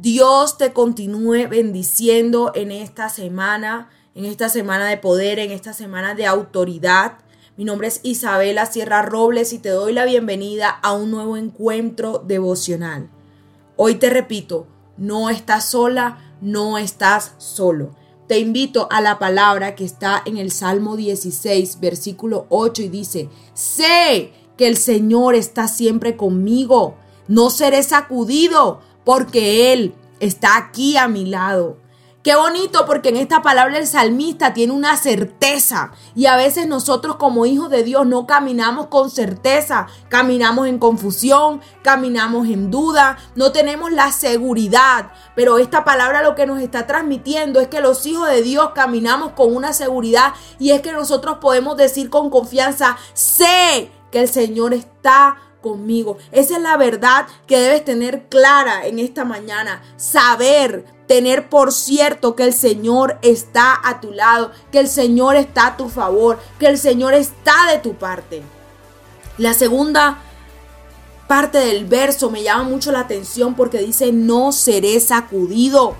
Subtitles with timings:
[0.00, 6.14] Dios te continúe bendiciendo en esta semana, en esta semana de poder, en esta semana
[6.14, 7.18] de autoridad.
[7.58, 12.24] Mi nombre es Isabela Sierra Robles y te doy la bienvenida a un nuevo encuentro
[12.26, 13.10] devocional.
[13.76, 17.94] Hoy te repito, no estás sola, no estás solo.
[18.26, 23.28] Te invito a la palabra que está en el Salmo 16, versículo 8 y dice,
[23.52, 26.94] sé que el Señor está siempre conmigo.
[27.28, 31.78] No seré sacudido porque Él está aquí a mi lado.
[32.22, 37.16] Qué bonito porque en esta palabra el salmista tiene una certeza y a veces nosotros
[37.16, 43.52] como hijos de Dios no caminamos con certeza, caminamos en confusión, caminamos en duda, no
[43.52, 48.28] tenemos la seguridad, pero esta palabra lo que nos está transmitiendo es que los hijos
[48.28, 53.90] de Dios caminamos con una seguridad y es que nosotros podemos decir con confianza, sé
[54.10, 56.18] que el Señor está conmigo.
[56.32, 59.82] Esa es la verdad que debes tener clara en esta mañana.
[59.96, 65.68] Saber, tener por cierto que el Señor está a tu lado, que el Señor está
[65.68, 68.42] a tu favor, que el Señor está de tu parte.
[69.38, 70.22] La segunda
[71.26, 75.94] parte del verso me llama mucho la atención porque dice, no seré sacudido.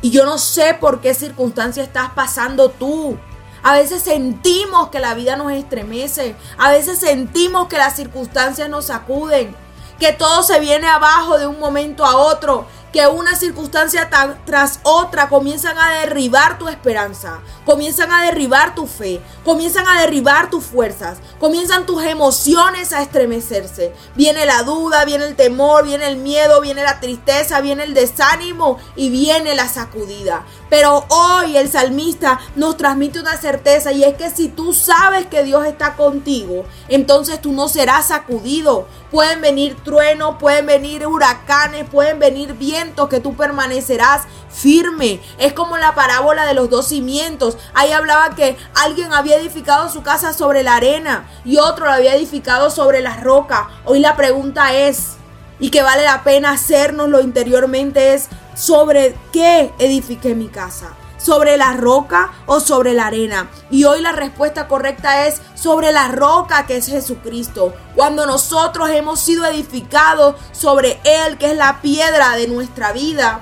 [0.00, 3.16] Y yo no sé por qué circunstancia estás pasando tú.
[3.64, 6.36] A veces sentimos que la vida nos estremece.
[6.58, 9.56] A veces sentimos que las circunstancias nos sacuden.
[9.98, 14.08] Que todo se viene abajo de un momento a otro que una circunstancia
[14.46, 20.48] tras otra comienzan a derribar tu esperanza, comienzan a derribar tu fe, comienzan a derribar
[20.48, 23.92] tus fuerzas, comienzan tus emociones a estremecerse.
[24.14, 28.78] Viene la duda, viene el temor, viene el miedo, viene la tristeza, viene el desánimo
[28.94, 30.44] y viene la sacudida.
[30.70, 35.42] Pero hoy el salmista nos transmite una certeza y es que si tú sabes que
[35.42, 38.86] Dios está contigo, entonces tú no serás sacudido.
[39.10, 45.20] Pueden venir truenos, pueden venir huracanes, pueden venir vientos que tú permanecerás firme.
[45.38, 47.56] Es como la parábola de los dos cimientos.
[47.74, 52.14] Ahí hablaba que alguien había edificado su casa sobre la arena y otro lo había
[52.14, 53.68] edificado sobre la roca.
[53.84, 55.16] Hoy la pregunta es,
[55.58, 60.90] y que vale la pena hacernoslo interiormente es, ¿sobre qué edifiqué mi casa?
[61.24, 63.48] ¿Sobre la roca o sobre la arena?
[63.70, 67.72] Y hoy la respuesta correcta es sobre la roca que es Jesucristo.
[67.94, 73.40] Cuando nosotros hemos sido edificados sobre Él, que es la piedra de nuestra vida,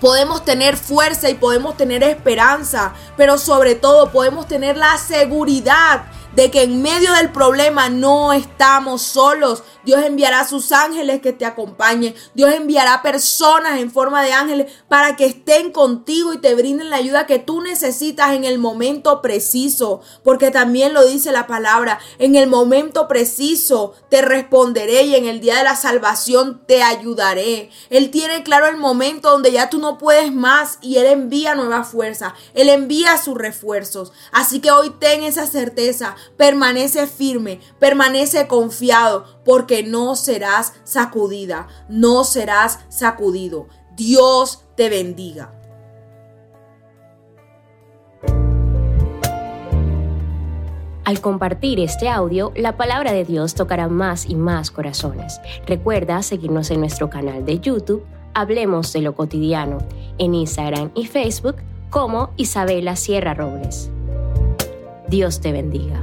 [0.00, 6.02] podemos tener fuerza y podemos tener esperanza, pero sobre todo podemos tener la seguridad
[6.38, 9.64] de que en medio del problema no estamos solos.
[9.84, 12.14] Dios enviará sus ángeles que te acompañen.
[12.32, 16.96] Dios enviará personas en forma de ángeles para que estén contigo y te brinden la
[16.98, 20.00] ayuda que tú necesitas en el momento preciso.
[20.22, 25.40] Porque también lo dice la palabra, en el momento preciso te responderé y en el
[25.40, 27.70] día de la salvación te ayudaré.
[27.90, 31.82] Él tiene claro el momento donde ya tú no puedes más y Él envía nueva
[31.82, 32.36] fuerza.
[32.54, 34.12] Él envía sus refuerzos.
[34.30, 42.24] Así que hoy ten esa certeza permanece firme, permanece confiado, porque no serás sacudida, no
[42.24, 43.68] serás sacudido.
[43.96, 45.54] Dios te bendiga.
[51.04, 55.40] Al compartir este audio, la palabra de Dios tocará más y más corazones.
[55.66, 59.78] Recuerda seguirnos en nuestro canal de YouTube, Hablemos de lo cotidiano,
[60.18, 61.56] en Instagram y Facebook
[61.90, 63.90] como Isabela Sierra Robles.
[65.08, 66.00] Dios te bendiga.